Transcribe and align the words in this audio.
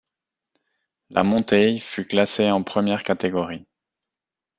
La 1.11 1.21
montée 1.21 1.77
fut 1.79 2.07
classée 2.07 2.49
en 2.49 2.63
première 2.63 3.03
catégorie. 3.03 3.67